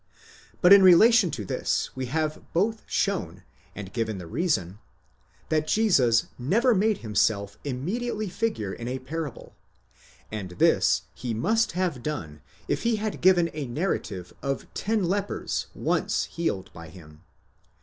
But 0.61 0.73
in 0.73 0.81
relation 0.81 1.29
to 1.29 1.45
this 1.45 1.95
we 1.95 2.07
have 2.07 2.41
both 2.53 2.81
shown, 2.87 3.43
and 3.75 3.93
given 3.93 4.17
the 4.17 4.25
reason, 4.25 4.79
that 5.49 5.67
Jesus 5.67 6.25
never 6.39 6.73
made 6.73 6.97
himself 7.05 7.59
immediately 7.63 8.27
figure 8.27 8.73
in 8.73 8.87
a 8.87 8.97
parable, 8.97 9.53
and 10.31 10.49
this 10.57 11.03
he 11.13 11.35
must 11.35 11.73
have 11.73 12.01
done 12.01 12.41
if 12.67 12.81
he 12.81 12.95
had 12.95 13.21
given 13.21 13.51
a 13.53 13.67
narrative 13.67 14.33
of 14.41 14.65
ten 14.73 15.03
lepers 15.03 15.67
once 15.75 16.23
healed 16.31 16.73
by 16.73 16.89
him. 16.89 17.21